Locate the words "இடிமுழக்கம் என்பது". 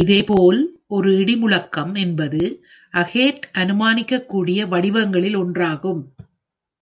1.12-2.42